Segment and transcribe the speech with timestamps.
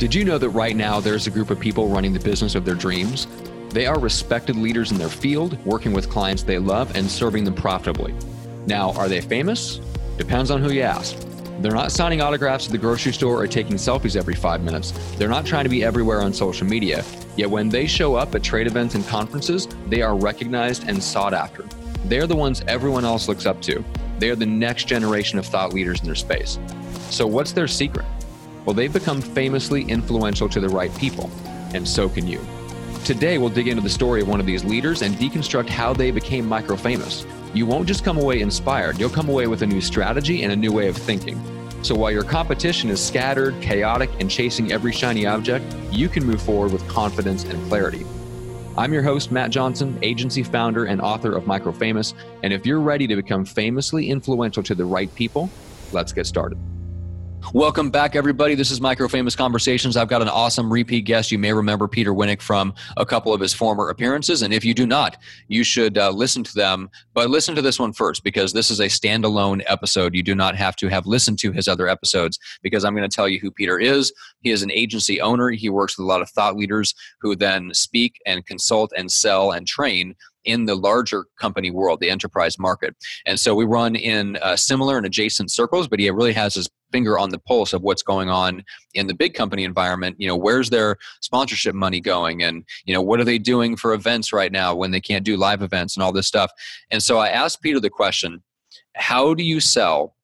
[0.00, 2.64] Did you know that right now there's a group of people running the business of
[2.64, 3.26] their dreams?
[3.68, 7.52] They are respected leaders in their field, working with clients they love and serving them
[7.52, 8.14] profitably.
[8.66, 9.78] Now, are they famous?
[10.16, 11.18] Depends on who you ask.
[11.60, 14.92] They're not signing autographs at the grocery store or taking selfies every five minutes.
[15.18, 17.04] They're not trying to be everywhere on social media.
[17.36, 21.34] Yet when they show up at trade events and conferences, they are recognized and sought
[21.34, 21.64] after.
[22.06, 23.84] They're the ones everyone else looks up to.
[24.18, 26.58] They are the next generation of thought leaders in their space.
[27.10, 28.06] So, what's their secret?
[28.64, 31.30] Well, they've become famously influential to the right people,
[31.74, 32.40] and so can you.
[33.04, 36.10] Today, we'll dig into the story of one of these leaders and deconstruct how they
[36.10, 37.26] became micro famous.
[37.54, 40.56] You won't just come away inspired, you'll come away with a new strategy and a
[40.56, 41.40] new way of thinking.
[41.82, 46.42] So while your competition is scattered, chaotic, and chasing every shiny object, you can move
[46.42, 48.04] forward with confidence and clarity.
[48.76, 52.14] I'm your host, Matt Johnson, agency founder and author of Micro Famous.
[52.42, 55.50] And if you're ready to become famously influential to the right people,
[55.92, 56.58] let's get started.
[57.52, 58.54] Welcome back, everybody.
[58.54, 59.96] This is Micro Famous Conversations.
[59.96, 61.32] I've got an awesome repeat guest.
[61.32, 64.42] You may remember Peter Winick from a couple of his former appearances.
[64.42, 65.16] And if you do not,
[65.48, 66.90] you should uh, listen to them.
[67.12, 70.14] But listen to this one first because this is a standalone episode.
[70.14, 73.14] You do not have to have listened to his other episodes because I'm going to
[73.14, 74.12] tell you who Peter is.
[74.42, 75.50] He is an agency owner.
[75.50, 79.50] He works with a lot of thought leaders who then speak and consult and sell
[79.50, 82.96] and train in the larger company world, the enterprise market.
[83.26, 86.68] And so we run in uh, similar and adjacent circles, but he really has his
[86.92, 90.16] finger on the pulse of what's going on in the big company environment.
[90.18, 92.42] You know where's their sponsorship money going?
[92.42, 95.36] And you know what are they doing for events right now when they can't do
[95.36, 96.50] live events and all this stuff?
[96.90, 98.42] And so i asked peter the question
[98.96, 100.16] how do you sell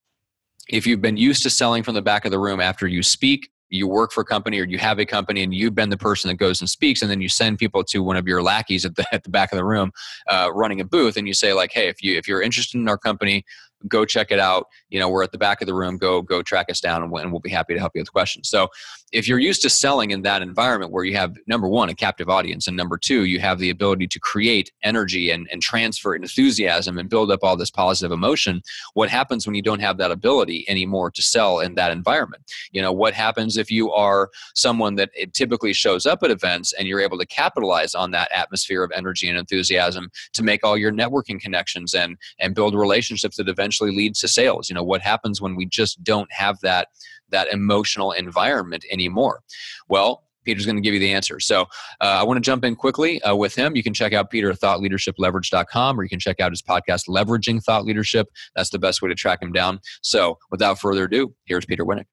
[0.68, 3.50] if you've been used to selling from the back of the room after you speak
[3.68, 6.28] you work for a company or you have a company and you've been the person
[6.28, 8.94] that goes and speaks and then you send people to one of your lackeys at
[8.96, 9.90] the, at the back of the room
[10.28, 12.88] uh, running a booth and you say like hey if you if you're interested in
[12.88, 13.44] our company
[13.88, 14.66] go check it out.
[14.88, 15.98] You know we're at the back of the room.
[15.98, 18.48] Go go track us down and we'll be happy to help you with questions.
[18.48, 18.68] So
[19.12, 22.28] if you're used to selling in that environment where you have number one a captive
[22.28, 26.98] audience and number two you have the ability to create energy and, and transfer enthusiasm
[26.98, 28.60] and build up all this positive emotion
[28.94, 32.42] what happens when you don't have that ability anymore to sell in that environment?
[32.72, 36.88] You know what happens if you are someone that typically shows up at events and
[36.88, 40.92] you're able to capitalize on that atmosphere of energy and enthusiasm to make all your
[40.92, 45.40] networking connections and and build relationships that eventually leads to sales you know what happens
[45.40, 46.88] when we just don't have that
[47.30, 49.40] that emotional environment anymore
[49.88, 51.38] well Peter's going to give you the answer.
[51.40, 51.62] So
[52.00, 53.76] uh, I want to jump in quickly uh, with him.
[53.76, 57.62] You can check out Peter at thoughtleadershipleverage.com or you can check out his podcast, Leveraging
[57.62, 58.28] Thought Leadership.
[58.54, 59.80] That's the best way to track him down.
[60.02, 62.06] So without further ado, here's Peter Winick.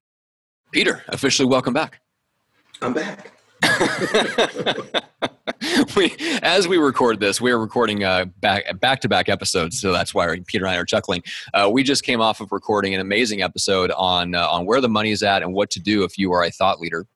[0.72, 2.00] Peter, officially welcome back.
[2.82, 3.30] I'm back.
[5.96, 9.92] we, as we record this, we are recording uh, back back to back episodes, so
[9.92, 11.22] that's why Peter and I are chuckling.
[11.52, 14.88] Uh, we just came off of recording an amazing episode on uh, on where the
[14.88, 17.06] money is at and what to do if you are a thought leader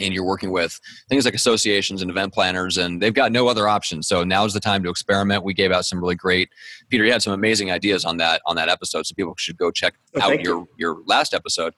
[0.00, 3.68] and you're working with things like associations and event planners and they've got no other
[3.68, 6.48] options so now's the time to experiment we gave out some really great
[6.88, 9.70] peter you had some amazing ideas on that on that episode so people should go
[9.70, 10.68] check oh, out your you.
[10.78, 11.74] your last episode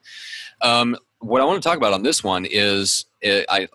[0.61, 3.67] um, what i want to talk about on this one is uh, i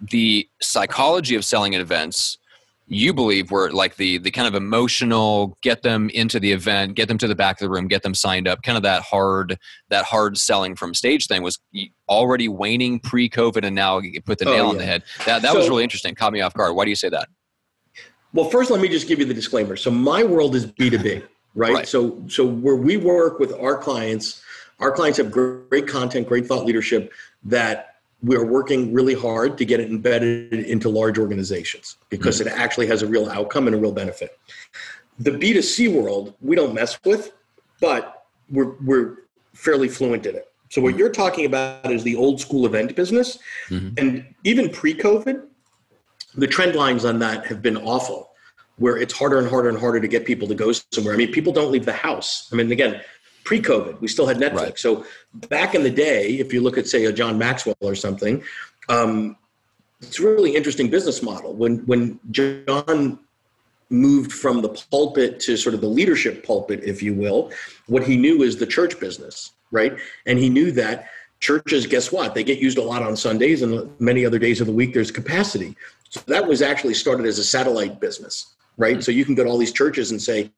[0.00, 2.38] the psychology of selling at events
[2.86, 7.08] you believe were like the the kind of emotional get them into the event get
[7.08, 9.58] them to the back of the room get them signed up kind of that hard
[9.88, 11.58] that hard selling from stage thing was
[12.08, 14.70] already waning pre-covid and now you put the oh, nail oh, yeah.
[14.70, 15.02] on the head.
[15.24, 16.14] That that so, was really interesting.
[16.14, 16.76] Caught me off guard.
[16.76, 17.28] Why do you say that?
[18.34, 19.76] Well first let me just give you the disclaimer.
[19.76, 21.24] So my world is b2b
[21.54, 21.88] right, right.
[21.88, 24.42] so so where we work with our clients
[24.78, 27.12] our clients have great content great thought leadership
[27.44, 32.48] that we're working really hard to get it embedded into large organizations because mm-hmm.
[32.48, 34.38] it actually has a real outcome and a real benefit.
[35.18, 37.32] The B2C world, we don't mess with,
[37.80, 39.16] but we're, we're
[39.52, 40.50] fairly fluent in it.
[40.70, 40.98] So, what mm-hmm.
[40.98, 43.38] you're talking about is the old school event business.
[43.68, 43.94] Mm-hmm.
[43.96, 45.46] And even pre COVID,
[46.34, 48.30] the trend lines on that have been awful,
[48.76, 51.14] where it's harder and harder and harder to get people to go somewhere.
[51.14, 52.48] I mean, people don't leave the house.
[52.52, 53.00] I mean, again,
[53.44, 54.00] pre-COVID.
[54.00, 54.54] We still had Netflix.
[54.54, 54.78] Right.
[54.78, 58.42] So back in the day, if you look at say a John Maxwell or something,
[58.88, 59.36] um,
[60.00, 61.54] it's a really interesting business model.
[61.54, 63.18] When when John
[63.90, 67.52] moved from the pulpit to sort of the leadership pulpit, if you will,
[67.86, 69.96] what he knew is the church business, right?
[70.26, 71.08] And he knew that
[71.40, 72.34] churches, guess what?
[72.34, 74.94] They get used a lot on Sundays and many other days of the week.
[74.94, 75.76] There's capacity.
[76.08, 78.94] So that was actually started as a satellite business, right?
[78.94, 79.02] Mm-hmm.
[79.02, 80.50] So you can go to all these churches and say,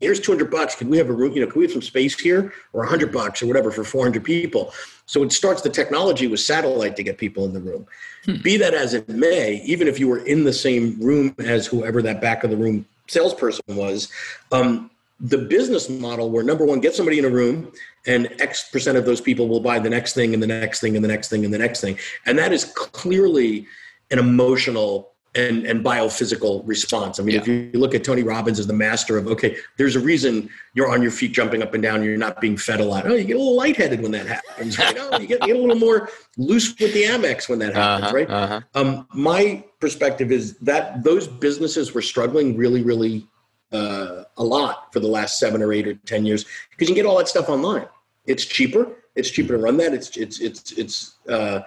[0.00, 0.74] here's 200 bucks.
[0.74, 1.32] Can we have a room?
[1.32, 4.22] You know, can we have some space here or 100 bucks or whatever for 400
[4.22, 4.72] people?
[5.06, 7.86] So it starts the technology with satellite to get people in the room.
[8.24, 8.36] Hmm.
[8.42, 12.02] Be that as it may, even if you were in the same room as whoever
[12.02, 14.10] that back of the room salesperson was,
[14.52, 14.90] um,
[15.20, 17.72] the business model where number one, get somebody in a room
[18.06, 20.94] and X percent of those people will buy the next thing and the next thing
[20.94, 21.98] and the next thing and the next thing.
[22.26, 23.66] And that is clearly
[24.10, 27.20] an emotional and, and biophysical response.
[27.20, 27.40] I mean, yeah.
[27.42, 30.90] if you look at Tony Robbins as the master of, okay, there's a reason you're
[30.90, 33.06] on your feet jumping up and down, you're not being fed a lot.
[33.06, 34.96] Oh, you get a little lightheaded when that happens, right?
[34.98, 38.06] Oh, you get, you get a little more loose with the Amex when that happens,
[38.06, 38.30] uh-huh, right?
[38.30, 38.60] Uh-huh.
[38.74, 43.26] Um, my perspective is that those businesses were struggling really, really
[43.70, 47.04] uh, a lot for the last seven or eight or 10 years because you can
[47.04, 47.86] get all that stuff online.
[48.26, 48.96] It's cheaper.
[49.14, 49.94] It's cheaper to run that.
[49.94, 51.60] It's, it's, it's, it's uh,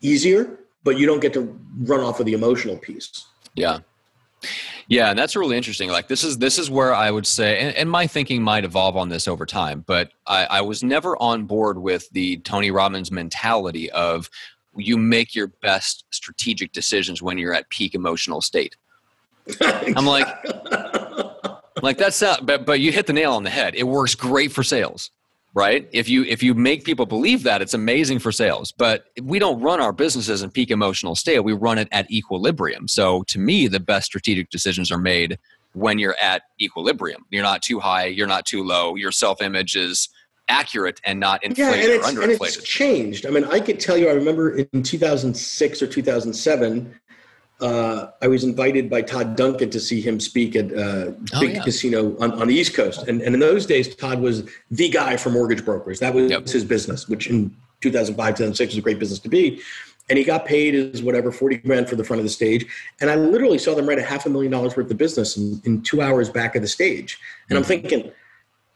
[0.00, 3.26] easier but you don't get to run off of the emotional piece.
[3.54, 3.80] Yeah.
[4.86, 5.88] Yeah, and that's really interesting.
[5.88, 8.96] Like this is this is where I would say, and, and my thinking might evolve
[8.96, 9.82] on this over time.
[9.86, 14.28] But I, I was never on board with the Tony Robbins mentality of
[14.76, 18.76] you make your best strategic decisions when you're at peak emotional state.
[19.62, 20.26] I'm like,
[21.80, 23.74] like that's not, but but you hit the nail on the head.
[23.74, 25.10] It works great for sales
[25.54, 25.88] right?
[25.92, 28.72] If you if you make people believe that it's amazing for sales.
[28.72, 31.40] But we don't run our businesses in peak emotional state.
[31.40, 32.88] We run it at equilibrium.
[32.88, 35.38] So to me the best strategic decisions are made
[35.72, 37.24] when you're at equilibrium.
[37.30, 40.08] You're not too high you're not too low your self image is
[40.48, 42.32] accurate and not inflated yeah, and it's, or underinflated.
[42.32, 43.26] And it's changed.
[43.26, 47.00] I mean, I could tell you, I remember in 2006 or 2007,
[47.64, 51.54] uh, I was invited by Todd Duncan to see him speak at uh, oh, big
[51.54, 51.62] yeah.
[51.62, 53.08] casino on, on the East Coast.
[53.08, 55.98] And, and in those days, Todd was the guy for mortgage brokers.
[55.98, 56.46] That was yep.
[56.46, 59.62] his business, which in 2005, 2006 was a great business to be.
[60.10, 62.66] And he got paid as whatever, 40 grand for the front of the stage.
[63.00, 65.62] And I literally saw them write a half a million dollars worth of business in,
[65.64, 67.18] in two hours back of the stage.
[67.48, 67.62] And mm-hmm.
[67.62, 68.12] I'm thinking,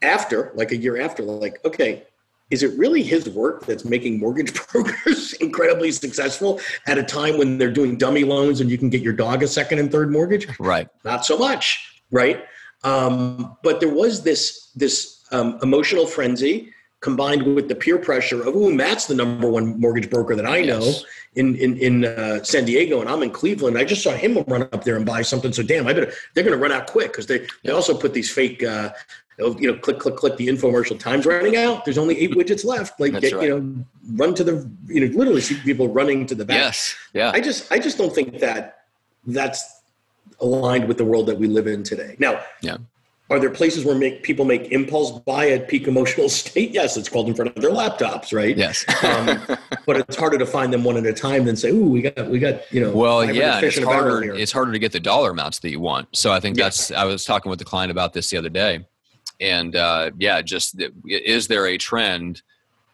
[0.01, 2.07] after, like a year after, like, okay,
[2.49, 7.57] is it really his work that's making mortgage brokers incredibly successful at a time when
[7.57, 10.47] they're doing dummy loans and you can get your dog a second and third mortgage?
[10.59, 10.87] Right.
[11.03, 12.43] Not so much, right?
[12.83, 18.55] Um, but there was this this um, emotional frenzy combined with the peer pressure of,
[18.55, 21.03] "Ooh, Matt's the number one mortgage broker that I know yes.
[21.35, 23.77] in in, in uh, San Diego, and I'm in Cleveland.
[23.77, 25.51] I just saw him run up there and buy something.
[25.51, 28.13] So damn, I better they're going to run out quick because they they also put
[28.13, 28.91] these fake uh,
[29.39, 30.37] you know, click, click, click.
[30.37, 31.85] The infomercial time's running out.
[31.85, 32.99] There's only eight widgets left.
[32.99, 33.43] Like, get, right.
[33.43, 36.57] you know, run to the, you know, literally see people running to the back.
[36.57, 36.95] Yes.
[37.13, 37.31] Yeah.
[37.33, 38.85] I just, I just don't think that
[39.25, 39.81] that's
[40.41, 42.15] aligned with the world that we live in today.
[42.19, 42.77] Now, yeah.
[43.31, 46.71] Are there places where make people make impulse buy at peak emotional state?
[46.71, 48.57] Yes, it's called in front of their laptops, right?
[48.57, 48.85] Yes.
[49.03, 52.01] um, but it's harder to find them one at a time than say, "Ooh, we
[52.01, 54.33] got, we got, you know." Well, yeah, it's harder.
[54.33, 56.07] It's harder to get the dollar amounts that you want.
[56.15, 56.91] So I think that's.
[56.91, 58.87] I was talking with the client about this the other day,
[59.39, 62.41] and uh, yeah, just is there a trend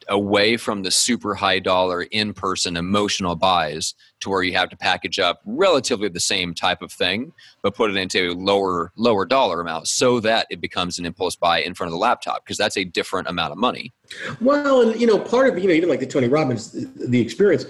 [0.08, 4.78] away from the super high dollar in person emotional buys to where you have to
[4.78, 7.32] package up relatively the same type of thing
[7.64, 11.62] but put it into lower lower dollar amounts so that it becomes an impulse buy
[11.62, 12.44] in front of the laptop?
[12.46, 13.94] Because that's a different amount of money.
[14.42, 17.66] Well and you know part of you know even like the tony robbins the experience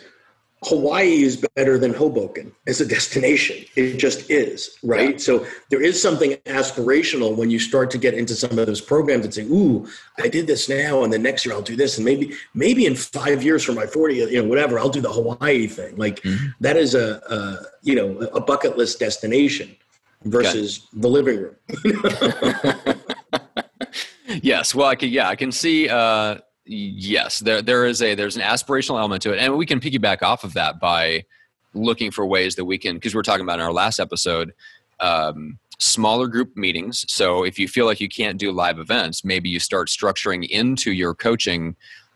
[0.65, 3.63] Hawaii is better than Hoboken as a destination.
[3.75, 5.11] It just is, right?
[5.11, 5.17] Yeah.
[5.17, 9.25] So there is something aspirational when you start to get into some of those programs
[9.25, 12.05] and say, "Ooh, I did this now, and the next year I'll do this, and
[12.05, 15.67] maybe maybe in five years from my 40, you know, whatever, I'll do the Hawaii
[15.67, 16.47] thing." Like mm-hmm.
[16.61, 19.75] that is a, a, you know a bucket list destination
[20.23, 21.01] versus okay.
[21.01, 21.55] the living room.
[24.41, 25.87] yes, well, I can yeah, I can see.
[25.89, 29.79] Uh, yes there there is a there's an aspirational element to it and we can
[29.79, 31.23] piggyback off of that by
[31.73, 34.53] looking for ways that we can because we are talking about in our last episode
[34.99, 39.49] um, smaller group meetings so if you feel like you can't do live events maybe
[39.49, 41.75] you start structuring into your coaching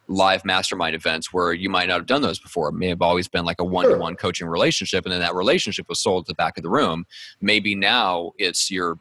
[0.09, 2.69] live mastermind events where you might not have done those before.
[2.69, 5.35] It may have always been like a one to one coaching relationship, and then that
[5.35, 7.05] relationship was sold at the back of the room.
[7.41, 8.97] Maybe now it's your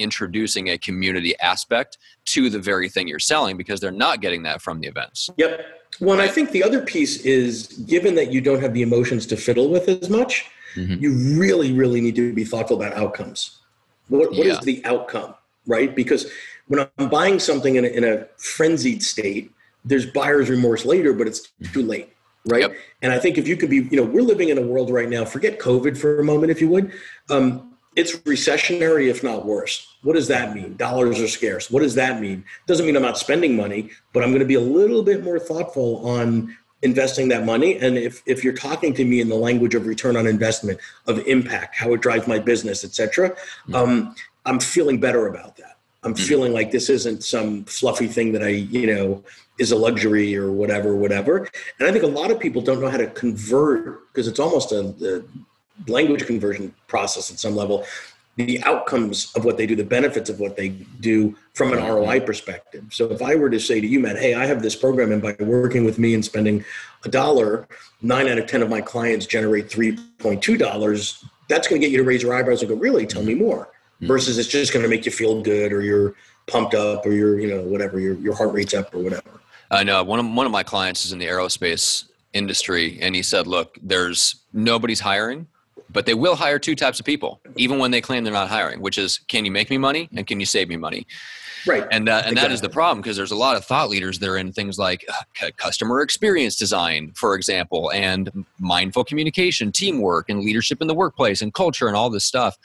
[0.00, 4.62] introducing a community aspect to the very thing you're selling because they're not getting that
[4.62, 5.30] from the events.
[5.36, 5.66] Yep.
[6.00, 9.26] Well, and I think the other piece is given that you don't have the emotions
[9.26, 11.02] to fiddle with as much, mm-hmm.
[11.02, 13.58] you really, really need to be thoughtful about outcomes.
[14.08, 14.52] What, what yeah.
[14.52, 15.34] is the outcome,
[15.66, 15.94] right?
[15.94, 16.30] Because
[16.68, 19.52] when I'm buying something in a, in a frenzied state,
[19.84, 22.12] there's buyer's remorse later, but it's too late
[22.46, 22.62] right?
[22.62, 22.76] Yep.
[23.02, 25.08] And I think if you could be, you know, we're living in a world right
[25.08, 25.24] now.
[25.24, 26.92] Forget COVID for a moment, if you would.
[27.28, 29.96] Um, it's recessionary, if not worse.
[30.02, 30.76] What does that mean?
[30.76, 31.70] Dollars are scarce.
[31.70, 32.44] What does that mean?
[32.66, 35.38] Doesn't mean I'm not spending money, but I'm going to be a little bit more
[35.38, 37.78] thoughtful on investing that money.
[37.78, 41.18] And if, if you're talking to me in the language of return on investment, of
[41.26, 43.74] impact, how it drives my business, etc., mm-hmm.
[43.74, 44.14] um,
[44.46, 45.78] I'm feeling better about that.
[46.02, 46.24] I'm mm-hmm.
[46.24, 49.22] feeling like this isn't some fluffy thing that I, you know,
[49.58, 51.48] is a luxury or whatever, whatever.
[51.78, 54.72] And I think a lot of people don't know how to convert because it's almost
[54.72, 55.22] a, a
[55.86, 57.84] language conversion process at some level
[58.36, 62.20] the outcomes of what they do, the benefits of what they do from an ROI
[62.20, 62.84] perspective.
[62.90, 65.20] So if I were to say to you, Matt, hey, I have this program, and
[65.20, 66.64] by working with me and spending
[67.04, 67.66] a dollar,
[68.02, 72.04] nine out of 10 of my clients generate $3.2, that's going to get you to
[72.04, 73.68] raise your eyebrows and go, really, tell me more.
[73.96, 74.06] Mm-hmm.
[74.06, 76.14] Versus it's just going to make you feel good or you're
[76.46, 79.40] pumped up or you're, you know, whatever, your, your heart rate's up or whatever.
[79.70, 83.22] I know one of, one of my clients is in the aerospace industry and he
[83.22, 85.46] said, look, there's nobody's hiring
[85.92, 88.80] but they will hire two types of people, even when they claim they're not hiring,
[88.80, 91.06] which is can you make me money and can you save me money?
[91.66, 91.86] Right.
[91.90, 92.34] And, uh, and exactly.
[92.34, 94.78] that is the problem because there's a lot of thought leaders that are in things
[94.78, 95.04] like
[95.42, 101.42] uh, customer experience design, for example, and mindful communication, teamwork, and leadership in the workplace
[101.42, 102.56] and culture and all this stuff.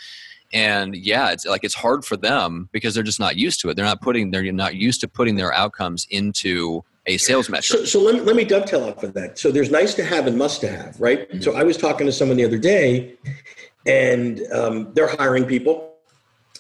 [0.54, 3.76] And yeah, it's like it's hard for them because they're just not used to it.
[3.76, 7.80] They're not putting they're not used to putting their outcomes into a sales metric.
[7.80, 9.38] So, so let, me, let me dovetail off of that.
[9.38, 11.30] So there's nice to have and must to have, right?
[11.30, 11.42] Mm-hmm.
[11.42, 13.16] So I was talking to someone the other day,
[13.86, 15.94] and um, they're hiring people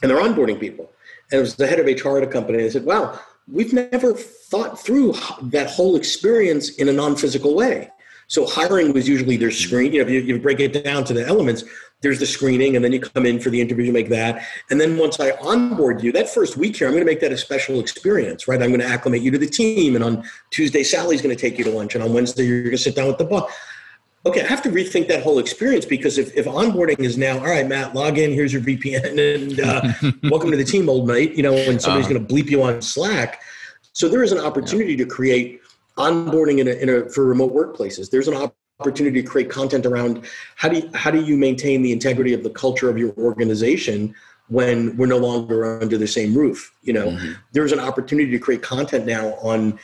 [0.01, 0.91] and they're onboarding people.
[1.31, 2.59] And it was the head of HR at a company.
[2.59, 3.19] And I said, wow,
[3.51, 7.89] we've never thought through that whole experience in a non physical way.
[8.27, 9.93] So hiring was usually their screen.
[9.93, 11.63] You know, if you, you break it down to the elements,
[12.05, 14.45] there's the screening, and then you come in for the interview, you make that.
[14.69, 17.31] And then once I onboard you, that first week here, I'm going to make that
[17.31, 18.61] a special experience, right?
[18.61, 19.95] I'm going to acclimate you to the team.
[19.95, 21.95] And on Tuesday, Sally's going to take you to lunch.
[21.95, 23.51] And on Wednesday, you're going to sit down with the boss.
[24.23, 27.45] Okay, I have to rethink that whole experience because if, if onboarding is now, all
[27.45, 31.33] right, Matt, log in, here's your VPN, and uh, welcome to the team, old mate,
[31.33, 32.19] you know, when somebody's uh-huh.
[32.19, 33.41] going to bleep you on Slack.
[33.93, 35.05] So there is an opportunity yeah.
[35.05, 35.61] to create
[35.97, 38.11] onboarding in a, in a, for remote workplaces.
[38.11, 38.35] There's an
[38.79, 42.43] opportunity to create content around how do you, how do you maintain the integrity of
[42.43, 44.13] the culture of your organization
[44.47, 46.73] when we're no longer under the same roof.
[46.83, 47.33] You know, mm-hmm.
[47.51, 49.79] there's an opportunity to create content now on,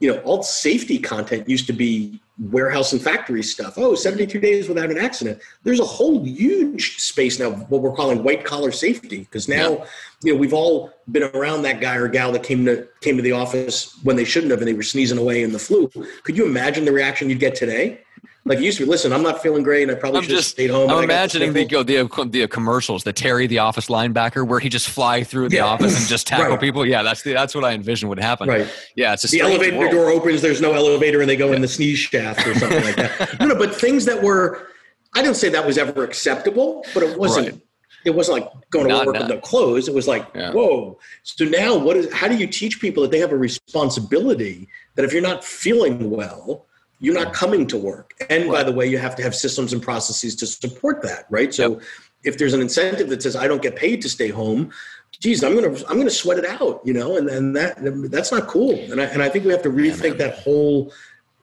[0.00, 3.74] you know, all safety content used to be warehouse and factory stuff.
[3.76, 5.40] Oh, 72 days without an accident.
[5.64, 9.84] There's a whole huge space now, what we're calling white collar safety, because now, yeah.
[10.22, 13.22] you know, we've all been around that guy or gal that came to came to
[13.22, 15.88] the office when they shouldn't have and they were sneezing away in the flu.
[16.24, 18.02] Could you imagine the reaction you'd get today?
[18.46, 20.50] Like you used to be, listen, I'm not feeling great, and I probably should just
[20.50, 20.88] stayed home.
[20.88, 24.88] I'm imagining the, the the uh, commercials, the Terry the office linebacker, where he just
[24.88, 25.64] fly through the yeah.
[25.64, 26.60] office and just tackle right.
[26.60, 26.86] people.
[26.86, 28.48] Yeah, that's the, that's what I envision would happen.
[28.48, 28.72] Right.
[28.94, 29.90] Yeah, it's a the elevator world.
[29.90, 30.42] door opens.
[30.42, 31.56] There's no elevator, and they go yeah.
[31.56, 33.36] in the sneeze shaft or something like that.
[33.40, 34.68] No, no, but things that were,
[35.14, 37.50] I don't say that was ever acceptable, but it wasn't.
[37.50, 37.62] Right.
[38.04, 39.22] It wasn't like going to not, work not.
[39.22, 39.88] with no clothes.
[39.88, 40.52] It was like, yeah.
[40.52, 41.00] whoa.
[41.24, 42.12] So now, what is?
[42.12, 46.10] How do you teach people that they have a responsibility that if you're not feeling
[46.10, 46.66] well,
[46.98, 48.14] you're not coming to work.
[48.30, 51.52] And by the way, you have to have systems and processes to support that, right?
[51.52, 51.82] So yep.
[52.24, 54.72] if there's an incentive that says I don't get paid to stay home,
[55.20, 57.76] geez, I'm gonna I'm gonna sweat it out, you know, and, and that
[58.10, 58.74] that's not cool.
[58.90, 60.92] And I and I think we have to rethink yeah, that whole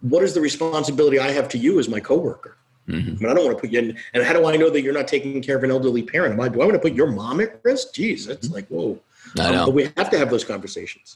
[0.02, 2.58] what is the responsibility I have to you as my coworker?
[2.88, 3.12] Mm-hmm.
[3.12, 3.98] I mean, I don't want to put you in.
[4.14, 6.36] And how do I know that you're not taking care of an elderly parent?
[6.36, 7.94] Do I want to put your mom at risk?
[7.94, 8.56] Geez, that's mm-hmm.
[8.56, 9.00] like whoa.
[9.40, 9.60] I know.
[9.60, 11.16] Um, but we have to have those conversations.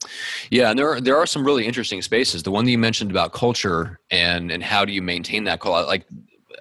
[0.49, 2.43] Yeah, and there are, there are some really interesting spaces.
[2.43, 5.85] The one that you mentioned about culture and and how do you maintain that culture,
[5.85, 6.05] like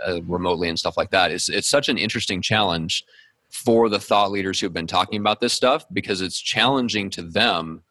[0.06, 3.04] uh, remotely and stuff like that, is it's such an interesting challenge
[3.48, 7.82] for the thought leaders who've been talking about this stuff because it's challenging to them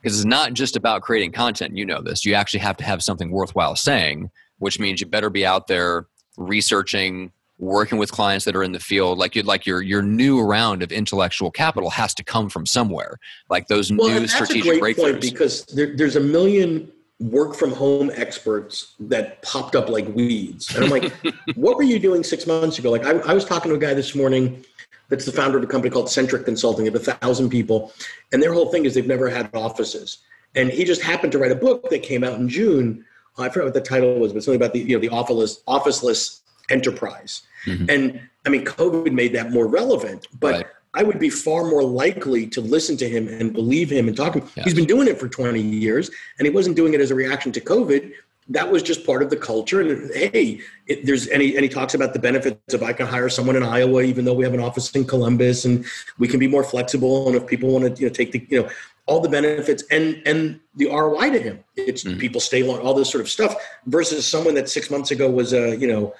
[0.00, 1.76] because it's not just about creating content.
[1.76, 2.24] You know this.
[2.24, 6.06] You actually have to have something worthwhile saying, which means you better be out there
[6.36, 10.40] researching working with clients that are in the field like you like your your new
[10.40, 13.18] round of intellectual capital has to come from somewhere
[13.50, 14.96] like those well, new strategic breakthroughs.
[14.96, 16.90] point because there, there's a million
[17.22, 20.74] work from home experts that popped up like weeds.
[20.74, 21.12] And i'm like
[21.54, 22.90] what were you doing six months ago?
[22.90, 24.64] Like I, I was talking to a guy this morning
[25.08, 26.84] that's the founder of a company called centric consulting.
[26.84, 27.92] They have a thousand people.
[28.32, 30.18] And their whole thing is they've never had offices.
[30.54, 33.04] And he just happened to write a book that came out in june.
[33.38, 36.41] I forgot what the title was but something about the you know the officeless officeless
[36.70, 37.90] enterprise Mm-hmm.
[37.90, 40.66] And I mean, COVID made that more relevant, but right.
[40.94, 44.34] I would be far more likely to listen to him and believe him and talk
[44.34, 44.48] to him.
[44.56, 44.64] Yes.
[44.64, 47.52] He's been doing it for 20 years and he wasn't doing it as a reaction
[47.52, 48.12] to COVID.
[48.48, 49.80] That was just part of the culture.
[49.80, 53.28] And hey, it, there's any, and he talks about the benefits of I can hire
[53.28, 55.84] someone in Iowa, even though we have an office in Columbus and
[56.18, 57.28] we can be more flexible.
[57.28, 58.68] And if people want to, you know, take the, you know,
[59.06, 61.58] all the benefits and and the ROI to him.
[61.76, 62.18] It's mm-hmm.
[62.18, 63.54] people stay long, all this sort of stuff
[63.86, 66.14] versus someone that six months ago was a, you know,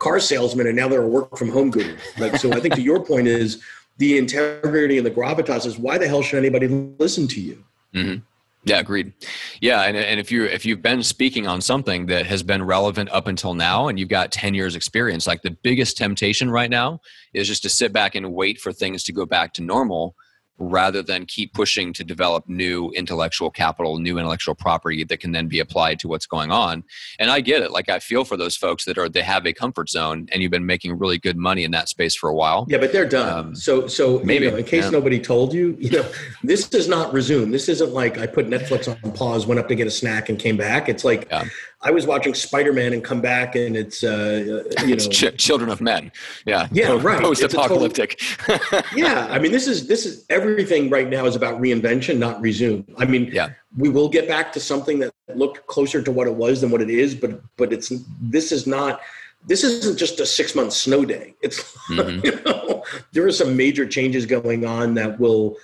[0.00, 1.96] car salesman and now they're a work from home guru.
[2.18, 3.62] Like, so I think to your point is
[3.98, 6.66] the integrity and the gravitas is why the hell should anybody
[6.98, 7.62] listen to you?
[7.94, 8.24] Mm-hmm.
[8.64, 9.14] Yeah, agreed.
[9.60, 13.08] Yeah, and, and if you if you've been speaking on something that has been relevant
[13.10, 17.00] up until now, and you've got ten years experience, like the biggest temptation right now
[17.32, 20.14] is just to sit back and wait for things to go back to normal
[20.60, 25.48] rather than keep pushing to develop new intellectual capital, new intellectual property that can then
[25.48, 26.84] be applied to what's going on.
[27.18, 27.72] And I get it.
[27.72, 30.50] Like I feel for those folks that are they have a comfort zone and you've
[30.50, 32.66] been making really good money in that space for a while.
[32.68, 33.38] Yeah, but they're done.
[33.38, 34.90] Um, so so maybe you know, in case yeah.
[34.90, 36.06] nobody told you, you know,
[36.44, 37.50] this does not resume.
[37.50, 40.38] This isn't like I put Netflix on pause, went up to get a snack and
[40.38, 40.88] came back.
[40.88, 41.44] It's like yeah.
[41.82, 45.70] I was watching Spider Man and come back, and it's uh, you know, Ch- Children
[45.70, 46.12] of Men.
[46.44, 47.20] Yeah, yeah, right.
[47.20, 48.20] Post apocalyptic.
[48.94, 52.84] yeah, I mean, this is this is everything right now is about reinvention, not resume.
[52.98, 56.34] I mean, yeah, we will get back to something that looked closer to what it
[56.34, 59.00] was than what it is, but but it's this is not.
[59.46, 61.34] This isn't just a six month snow day.
[61.40, 62.26] It's mm-hmm.
[62.26, 65.56] you know there are some major changes going on that will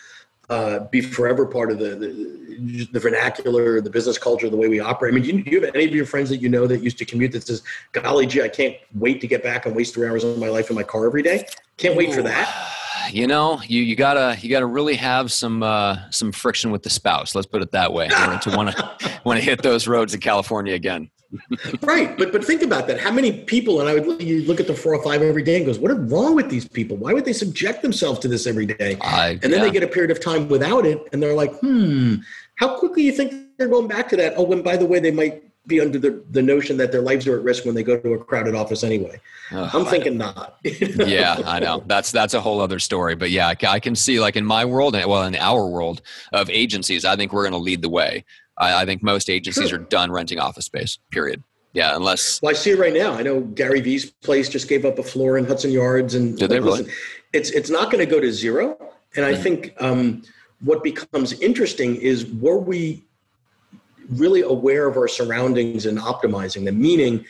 [0.49, 4.81] uh, be forever part of the, the, the vernacular, the business culture, the way we
[4.81, 5.13] operate.
[5.13, 6.83] I mean, do you, do you, have any of your friends that you know that
[6.83, 7.63] used to commute that says,
[7.93, 10.71] "Golly gee, I can't wait to get back and waste three hours of my life
[10.71, 11.47] in my car every day"?
[11.77, 12.73] Can't wait for that.
[13.11, 16.91] You know, you, you gotta you gotta really have some uh, some friction with the
[16.91, 17.35] spouse.
[17.35, 18.09] Let's put it that way.
[18.09, 21.11] to want to want to hit those roads in California again
[21.83, 23.01] right, but but think about that.
[23.01, 23.81] How many people?
[23.81, 25.91] And I would you look at the four or five every day and goes, "What
[25.91, 26.97] is wrong with these people?
[26.97, 29.61] Why would they subject themselves to this every day?" I, and then yeah.
[29.61, 32.17] they get a period of time without it, and they're like, "Hmm,
[32.57, 35.11] how quickly you think they're going back to that?" Oh, and by the way, they
[35.11, 37.99] might be under the, the notion that their lives are at risk when they go
[37.99, 39.21] to a crowded office anyway.
[39.51, 40.59] I'm thinking not.
[40.65, 41.83] yeah, I know.
[41.87, 43.15] That's that's a whole other story.
[43.15, 46.03] But yeah, I can see like in my world, well, in our world
[46.33, 48.25] of agencies, I think we're going to lead the way.
[48.59, 49.79] I, I think most agencies sure.
[49.79, 50.99] are done renting office space.
[51.11, 51.43] Period.
[51.73, 52.41] Yeah, unless.
[52.41, 53.13] Well, I see it right now.
[53.13, 56.51] I know Gary Vee's place just gave up a floor in Hudson Yards, and did
[56.51, 56.85] they really?
[56.85, 56.93] Listen,
[57.35, 58.79] it's it's not going to go to zero.
[59.15, 59.43] And I mm-hmm.
[59.43, 60.23] think um,
[60.63, 63.05] what becomes interesting is were we
[64.09, 66.81] really aware of our surroundings and optimizing them?
[66.81, 67.27] Meaning,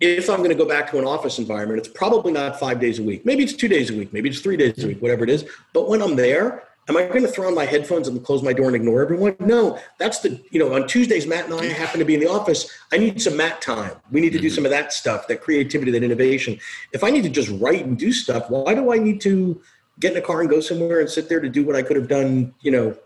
[0.00, 2.98] if I'm going to go back to an office environment, it's probably not five days
[2.98, 3.24] a week.
[3.24, 4.12] Maybe it's two days a week.
[4.12, 5.00] Maybe it's three days a week.
[5.00, 5.48] Whatever it is.
[5.72, 8.54] But when I'm there, Am I going to throw on my headphones and close my
[8.54, 9.36] door and ignore everyone?
[9.40, 12.30] No, that's the, you know, on Tuesdays, Matt and I happen to be in the
[12.30, 12.70] office.
[12.90, 13.92] I need some Matt time.
[14.10, 14.54] We need to do mm-hmm.
[14.54, 16.58] some of that stuff, that creativity, that innovation.
[16.92, 19.60] If I need to just write and do stuff, why do I need to
[20.00, 21.96] get in a car and go somewhere and sit there to do what I could
[21.96, 22.96] have done, you know,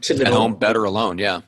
[0.00, 0.52] sitting at, at home?
[0.52, 0.58] home?
[0.60, 1.18] better alone.
[1.18, 1.40] Yeah.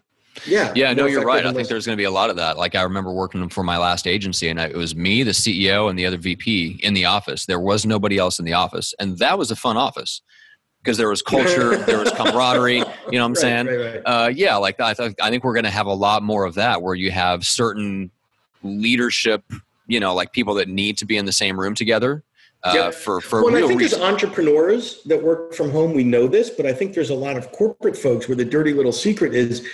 [0.45, 0.73] Yeah.
[0.75, 0.93] Yeah.
[0.93, 1.47] No, you're right.
[1.47, 2.57] I think there's going to be a lot of that.
[2.57, 5.97] Like I remember working for my last agency and it was me, the CEO and
[5.97, 7.47] the other VP in the office.
[7.47, 8.93] There was nobody else in the office.
[8.99, 10.21] And that was a fun office
[10.83, 12.77] because there was culture, there was camaraderie.
[12.77, 13.67] You know what I'm right, saying?
[13.67, 14.03] Right, right.
[14.05, 16.55] Uh, yeah, like I, th- I think we're going to have a lot more of
[16.55, 18.11] that, where you have certain
[18.63, 19.45] leadership,
[19.87, 22.25] you know, like people that need to be in the same room together.
[22.65, 22.95] Uh, yep.
[22.95, 24.01] For for well, I think reason.
[24.01, 27.37] as entrepreneurs that work from home, we know this, but I think there's a lot
[27.37, 29.65] of corporate folks where the dirty little secret is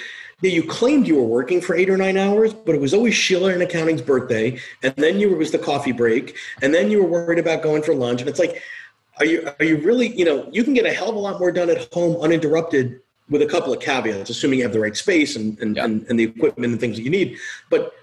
[0.42, 3.14] yeah, you claimed you were working for eight or nine hours, but it was always
[3.14, 6.90] Sheila and accounting's birthday, and then you were, it was the coffee break, and then
[6.90, 8.60] you were worried about going for lunch, and it's like
[9.18, 11.38] are you are you really you know you can get a hell of a lot
[11.38, 13.00] more done at home uninterrupted
[13.30, 15.84] with a couple of caveats assuming you have the right space and and, yeah.
[15.84, 17.38] and, and, the equipment and things that you need.
[17.70, 17.94] But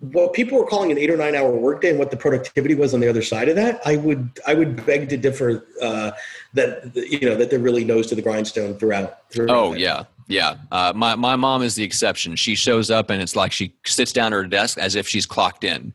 [0.00, 2.92] what people were calling an eight or nine hour workday and what the productivity was
[2.92, 6.10] on the other side of that i would i would beg to differ uh,
[6.52, 10.04] that you know that they're really nose to the grindstone throughout, throughout oh yeah.
[10.28, 10.56] Yeah.
[10.72, 12.36] Uh, my, my mom is the exception.
[12.36, 15.26] She shows up and it's like she sits down at her desk as if she's
[15.26, 15.94] clocked in.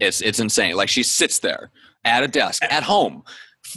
[0.00, 0.74] It's it's insane.
[0.74, 1.70] Like she sits there
[2.04, 3.22] at a desk at home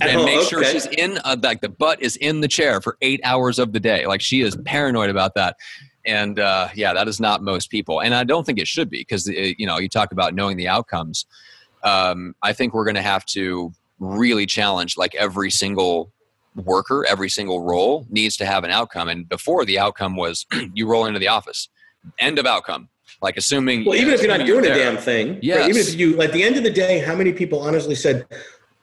[0.01, 0.71] and make sure okay.
[0.71, 3.79] she's in uh, like the butt is in the chair for eight hours of the
[3.79, 4.05] day.
[4.05, 5.55] Like she is paranoid about that.
[6.05, 8.01] And uh, yeah that is not most people.
[8.01, 10.57] And i don't think it should be because uh, you know you talk about knowing
[10.57, 11.25] the outcomes.
[11.83, 16.11] Um, i think we're going to have to really challenge like every single
[16.55, 19.09] worker every single role needs to have an outcome.
[19.09, 21.69] And before the outcome was you roll into the office.
[22.19, 22.89] End of outcome.
[23.21, 25.69] Like assuming well even if you're not doing a damn thing yeah right?
[25.69, 28.27] even if you at the end of the day how many people honestly said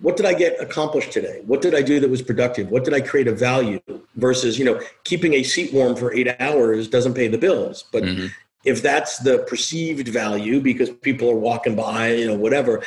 [0.04, 1.40] what did I get accomplished today?
[1.46, 2.70] What did I do that was productive?
[2.70, 3.80] What did I create a value
[4.16, 7.84] versus, you know, keeping a seat warm for eight hours doesn't pay the bills.
[7.90, 8.26] But mm-hmm.
[8.64, 12.82] if that's the perceived value because people are walking by, you know, whatever,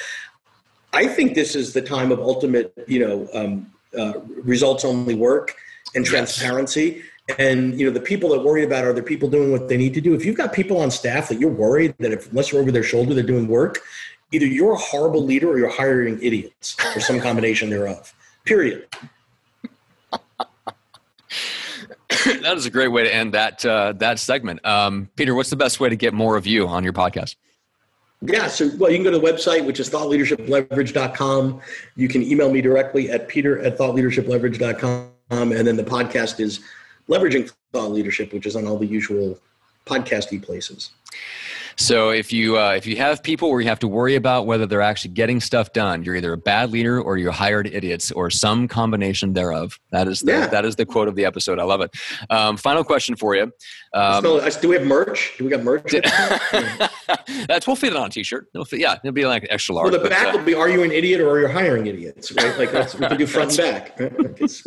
[0.93, 5.55] I think this is the time of ultimate, you know, um, uh, results only work
[5.95, 7.01] and transparency.
[7.29, 7.37] Yes.
[7.39, 9.93] And you know the people that worry about are the people doing what they need
[9.95, 10.13] to do.
[10.13, 12.83] If you've got people on staff that you're worried that if unless you're over their
[12.83, 13.81] shoulder, they're doing work,
[14.31, 18.13] either you're a horrible leader or you're hiring idiots or some combination thereof.
[18.45, 18.87] Period.
[22.09, 24.65] that is a great way to end that uh, that segment.
[24.65, 27.35] Um, Peter, what's the best way to get more of you on your podcast?
[28.21, 31.61] Yeah, so well, you can go to the website, which is thoughtleadershipleverage.com.
[31.95, 35.11] You can email me directly at peter at thoughtleadershipleverage.com.
[35.29, 36.61] And then the podcast is
[37.09, 39.37] Leveraging Thought Leadership, which is on all the usual
[39.85, 40.91] podcasty places.
[41.79, 44.65] So if you uh, if you have people where you have to worry about whether
[44.65, 48.31] they're actually getting stuff done, you're either a bad leader or you're hired idiots or
[48.31, 49.79] some combination thereof.
[49.91, 50.47] That is the, yeah.
[50.47, 51.59] that is the quote of the episode.
[51.59, 51.93] I love it.
[52.31, 53.51] Um, final question for you.
[53.93, 55.35] Um, so, do we have merch?
[55.37, 55.91] Do we got merch?
[57.47, 58.47] That's we'll fit it on a t-shirt.
[58.55, 59.91] It'll fit, yeah, it'll be like extra large.
[59.91, 62.31] Well, the back uh, will be: Are you an idiot or are you hiring idiots?
[62.31, 62.57] Right?
[62.57, 63.97] Like that's, we can do front and back.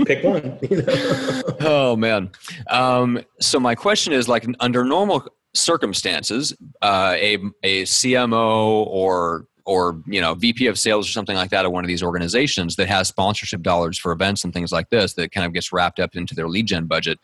[0.07, 0.59] Pick one.
[0.63, 1.43] You know?
[1.61, 2.31] oh man.
[2.69, 10.03] Um, so my question is like under normal circumstances, uh, a a CMO or or
[10.07, 12.89] you know VP of sales or something like that at one of these organizations that
[12.89, 16.17] has sponsorship dollars for events and things like this that kind of gets wrapped up
[16.17, 17.19] into their lead gen budget.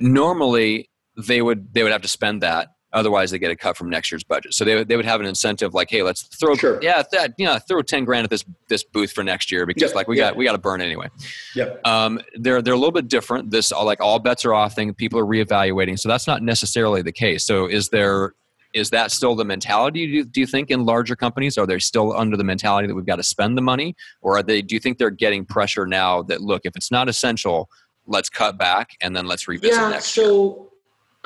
[0.00, 3.90] Normally, they would they would have to spend that Otherwise, they get a cut from
[3.90, 4.54] next year's budget.
[4.54, 6.78] So they, they would have an incentive like, hey, let's throw sure.
[6.82, 9.90] yeah that you know throw ten grand at this this booth for next year because
[9.90, 9.94] yep.
[9.94, 10.30] like we yep.
[10.30, 11.08] got we got to burn anyway.
[11.54, 11.86] Yep.
[11.86, 13.50] Um, they're they're a little bit different.
[13.50, 14.94] This like all bets are off thing.
[14.94, 15.98] People are reevaluating.
[15.98, 17.46] So that's not necessarily the case.
[17.46, 18.34] So is there
[18.72, 21.78] is that still the mentality do you, do you think in larger companies are they
[21.78, 24.74] still under the mentality that we've got to spend the money or are they do
[24.74, 27.70] you think they're getting pressure now that look if it's not essential
[28.06, 30.66] let's cut back and then let's revisit yeah, next so year?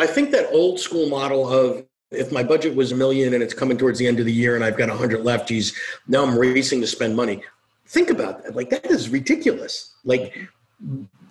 [0.01, 3.53] I think that old school model of if my budget was a million and it's
[3.53, 5.75] coming towards the end of the year and I've got a hundred left, geez,
[6.09, 7.43] now I'm racing to spend money.
[7.87, 8.57] Think about that.
[8.57, 9.95] Like that is ridiculous.
[10.05, 10.49] Like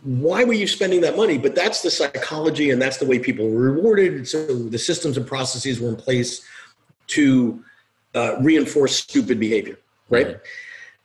[0.04, 1.40] why were you spending that money?
[1.40, 4.28] But that's the psychology and that's the way people were rewarded.
[4.28, 6.46] So the systems and processes were in place
[7.08, 7.64] to
[8.14, 9.80] uh, reinforce stupid behavior,
[10.10, 10.40] right?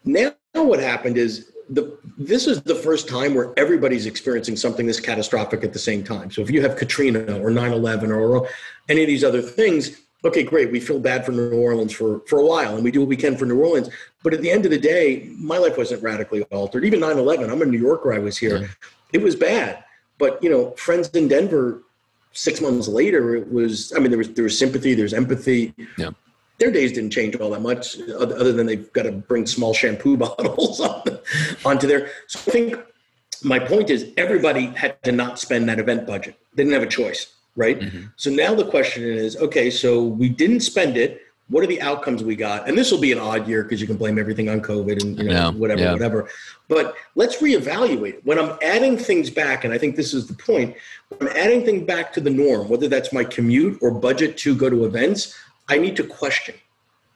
[0.06, 0.12] Mm-hmm.
[0.12, 5.00] Now what happened is the this is the first time where everybody's experiencing something this
[5.00, 6.30] catastrophic at the same time.
[6.30, 8.48] So if you have Katrina or 9/11 or
[8.88, 10.70] any of these other things, okay, great.
[10.70, 13.16] We feel bad for New Orleans for for a while, and we do what we
[13.16, 13.88] can for New Orleans.
[14.22, 16.84] But at the end of the day, my life wasn't radically altered.
[16.84, 18.12] Even 9/11, I'm a New Yorker.
[18.12, 18.70] I was here.
[19.12, 19.84] It was bad,
[20.18, 21.82] but you know, friends in Denver.
[22.36, 23.92] Six months later, it was.
[23.94, 24.94] I mean, there was there was sympathy.
[24.94, 25.72] There's empathy.
[25.96, 26.10] Yeah
[26.58, 30.16] their days didn't change all that much, other than they've got to bring small shampoo
[30.18, 31.02] bottles on,
[31.64, 32.10] onto there.
[32.28, 32.76] So I think
[33.42, 36.36] my point is everybody had to not spend that event budget.
[36.54, 37.78] They didn't have a choice, right?
[37.78, 38.06] Mm-hmm.
[38.16, 41.20] So now the question is, okay, so we didn't spend it.
[41.48, 42.66] What are the outcomes we got?
[42.66, 45.18] And this will be an odd year because you can blame everything on COVID and
[45.18, 45.92] you know whatever, yeah.
[45.92, 46.30] whatever.
[46.68, 48.24] But let's reevaluate.
[48.24, 50.74] When I'm adding things back, and I think this is the point,
[51.08, 54.56] when I'm adding things back to the norm, whether that's my commute or budget to
[54.56, 56.54] go to events, I need to question.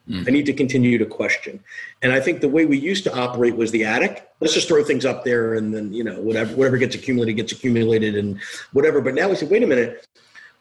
[0.08, 0.26] Mm.
[0.26, 1.62] I need to continue to question.
[2.02, 4.28] And I think the way we used to operate was the attic.
[4.40, 7.52] Let's just throw things up there and then, you know, whatever whatever gets accumulated gets
[7.52, 8.40] accumulated and
[8.72, 9.00] whatever.
[9.00, 10.06] But now we say, wait a minute,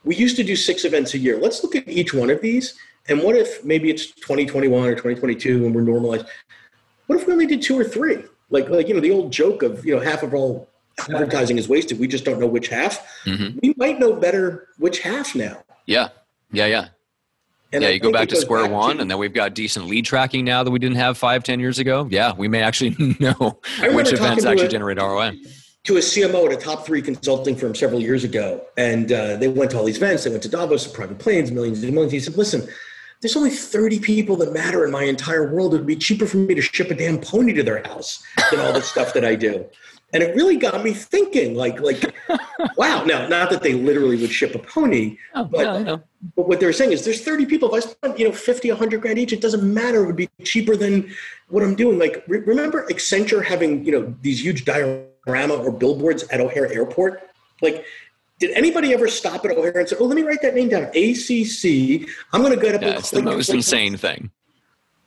[0.03, 1.39] we used to do six events a year.
[1.39, 2.77] Let's look at each one of these.
[3.07, 6.25] And what if maybe it's 2021 or 2022 and we're normalized?
[7.05, 8.23] What if we only did two or three?
[8.49, 10.67] Like like, you know, the old joke of, you know, half of all
[11.09, 11.99] advertising is wasted.
[11.99, 13.05] We just don't know which half.
[13.23, 13.59] Mm-hmm.
[13.63, 15.63] We might know better which half now.
[15.85, 16.09] Yeah.
[16.51, 16.87] Yeah, yeah.
[17.73, 19.53] And yeah, I you go back to square back one, to, and then we've got
[19.53, 22.07] decent lead tracking now that we didn't have five, ten years ago.
[22.09, 23.59] Yeah, we may actually know
[23.91, 25.37] which events actually a, generate ROI.
[25.85, 29.47] To a CMO at a top three consulting firm several years ago, and uh, they
[29.47, 30.23] went to all these events.
[30.23, 32.13] They went to Davos, private planes, millions and millions.
[32.13, 32.67] He said, "Listen,
[33.21, 35.73] there's only 30 people that matter in my entire world.
[35.73, 38.61] It would be cheaper for me to ship a damn pony to their house than
[38.61, 39.65] all the stuff that I do."
[40.13, 42.15] And it really got me thinking like like
[42.77, 46.01] wow now not that they literally would ship a pony oh, but, no,
[46.35, 49.01] but what they're saying is there's 30 people if i spent you know 50 100
[49.01, 51.09] grand each it doesn't matter it would be cheaper than
[51.49, 51.97] what i'm doing.
[51.99, 57.29] Like re- remember accenture having you know these huge diorama or billboards at o'hare airport?
[57.61, 57.85] Like
[58.39, 60.83] did anybody ever stop at o'hare and say oh let me write that name down
[60.83, 64.31] acc i'm going to get up yeah, it's the most insane thing.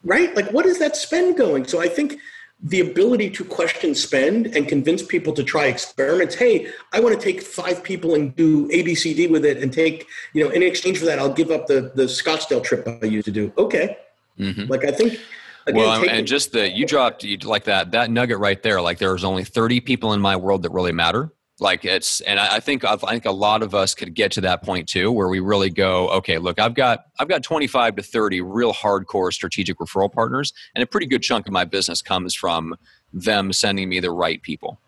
[0.02, 0.34] Right?
[0.34, 1.66] Like what is that spend going?
[1.66, 2.18] So i think
[2.62, 6.34] the ability to question spend and convince people to try experiments.
[6.34, 10.44] Hey, I want to take five people and do ABCD with it and take, you
[10.44, 13.32] know, in exchange for that, I'll give up the, the Scottsdale trip I used to
[13.32, 13.52] do.
[13.56, 13.96] Okay.
[14.38, 14.66] Mm-hmm.
[14.66, 15.18] Like, I think.
[15.66, 18.80] Again, well, and just the, you dropped you like that, that nugget right there.
[18.80, 22.58] Like there's only 30 people in my world that really matter like it's and I
[22.58, 25.40] think I think a lot of us could get to that point too, where we
[25.40, 30.10] really go, okay, look, I've got I've got 25 to 30 real hardcore strategic referral
[30.10, 32.76] partners, and a pretty good chunk of my business comes from
[33.12, 34.80] them sending me the right people.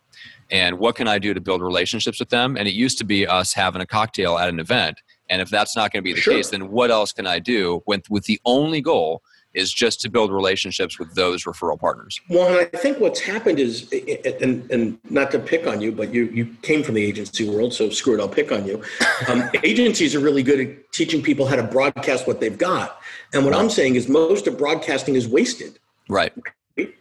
[0.50, 2.56] And what can I do to build relationships with them?
[2.56, 5.00] And it used to be us having a cocktail at an event.
[5.28, 6.34] And if that's not going to be the sure.
[6.34, 9.22] case, then what else can I do with with the only goal
[9.54, 12.20] is just to build relationships with those referral partners.
[12.28, 13.92] Well, and I think what's happened is,
[14.40, 17.74] and, and not to pick on you, but you, you came from the agency world,
[17.74, 18.82] so screw it, I'll pick on you.
[19.28, 23.00] Um, agencies are really good at teaching people how to broadcast what they've got.
[23.32, 23.54] And what.
[23.54, 25.78] I'm saying is most of broadcasting is wasted.
[26.08, 26.32] Right.
[26.76, 26.92] I mean,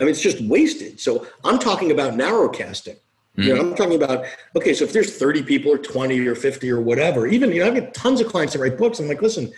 [0.00, 1.00] it's just wasted.
[1.00, 2.96] So I'm talking about narrowcasting.
[3.36, 3.42] Mm-hmm.
[3.42, 4.74] You know, I'm talking about okay.
[4.74, 7.74] So if there's 30 people or 20 or 50 or whatever, even you know, I
[7.74, 9.00] get tons of clients that write books.
[9.00, 9.52] I'm like, listen,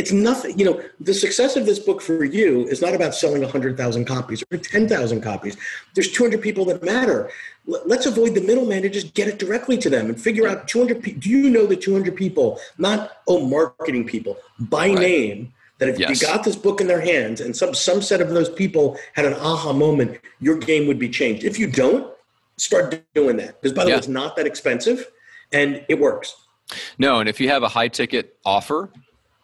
[0.00, 0.58] it's nothing.
[0.58, 4.42] You know, the success of this book for you is not about selling 100,000 copies
[4.50, 5.58] or 10,000 copies.
[5.94, 7.30] There's 200 people that matter.
[7.66, 11.02] Let's avoid the middleman and just get it directly to them and figure out 200
[11.02, 11.20] people.
[11.20, 14.98] Do you know the 200 people, not, oh, marketing people, by right.
[14.98, 16.08] name, that if yes.
[16.08, 19.26] you got this book in their hands and some, some set of those people had
[19.26, 21.44] an aha moment, your game would be changed.
[21.44, 22.10] If you don't,
[22.56, 23.60] start doing that.
[23.60, 23.96] Because by the yeah.
[23.96, 25.10] way, it's not that expensive
[25.52, 26.36] and it works.
[26.98, 28.90] No, and if you have a high ticket offer,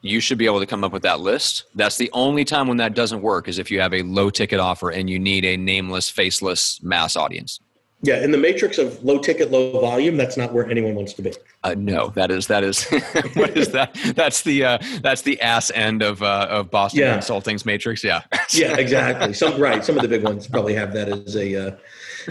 [0.09, 1.65] you should be able to come up with that list.
[1.75, 4.61] That's the only time when that doesn't work is if you have a low ticket
[4.61, 7.61] offer and you need a nameless, faceless mass audience.
[8.03, 11.23] Yeah, in the matrix of low ticket, low volume, that's not where anyone wants to
[11.23, 11.33] be.
[11.65, 12.85] Uh, no, that is that is
[13.35, 13.95] what is that?
[14.15, 17.15] That's the uh, that's the ass end of uh, of Boston yeah.
[17.15, 18.05] Consulting's matrix.
[18.05, 18.23] Yeah.
[18.53, 19.33] yeah, exactly.
[19.33, 19.83] Some right.
[19.83, 21.77] Some of the big ones probably have that as a uh,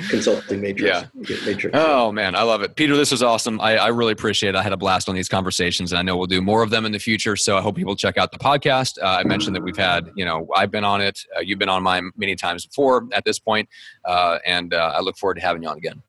[0.10, 1.08] consulting matrix.
[1.16, 1.38] Yeah.
[1.46, 1.78] Matrix.
[1.78, 2.96] Oh man, I love it, Peter.
[2.96, 3.60] This is awesome.
[3.62, 4.50] I, I really appreciate.
[4.50, 4.56] it.
[4.56, 6.86] I had a blast on these conversations, and I know we'll do more of them
[6.86, 7.36] in the future.
[7.36, 9.02] So I hope people check out the podcast.
[9.02, 11.20] Uh, I mentioned that we've had, you know, I've been on it.
[11.36, 13.70] Uh, you've been on mine many times before at this point,
[14.06, 16.02] uh, and uh, I look forward to having you on again.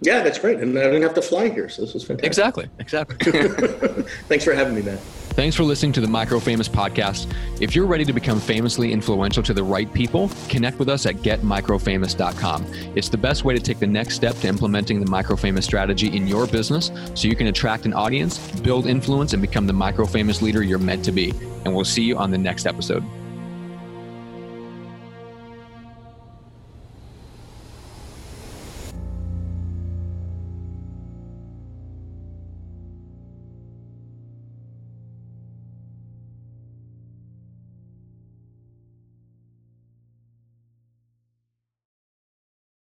[0.00, 0.58] Yeah, that's great.
[0.60, 2.26] And I didn't have to fly here, so this was fantastic.
[2.26, 2.68] Exactly.
[2.78, 3.32] Exactly.
[4.28, 4.98] Thanks for having me, man.
[5.36, 7.30] Thanks for listening to the Micro Famous podcast.
[7.60, 11.16] If you're ready to become famously influential to the right people, connect with us at
[11.16, 12.64] getmicrofamous.com.
[12.96, 16.16] It's the best way to take the next step to implementing the Micro Famous strategy
[16.16, 20.06] in your business so you can attract an audience, build influence, and become the micro
[20.06, 21.34] famous leader you're meant to be.
[21.66, 23.04] And we'll see you on the next episode.